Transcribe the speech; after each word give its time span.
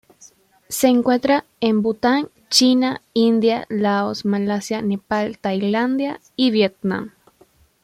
Se 0.67 0.87
encuentra 0.87 1.45
en 1.59 1.83
Bután, 1.83 2.29
China, 2.49 3.03
India, 3.13 3.67
Laos, 3.69 4.25
Malasia, 4.25 4.81
Nepal, 4.81 5.37
Tailandia 5.37 6.19
y 6.35 6.49
Vietnam. 6.49 7.11